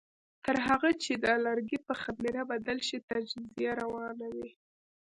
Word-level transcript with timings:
تر 0.45 0.57
هغه 0.67 0.89
چې 1.03 1.13
د 1.23 1.25
لرګي 1.45 1.77
په 1.87 1.93
خمېره 2.01 2.43
بدل 2.51 2.77
شي 2.87 2.97
تجزیه 3.09 3.71
روانه 3.81 4.27
وي. 4.35 4.49